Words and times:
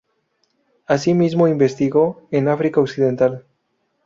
Asimismo 0.87 1.47
investigó 1.47 2.27
en 2.31 2.47
África 2.47 2.81
Occidental. 2.81 3.45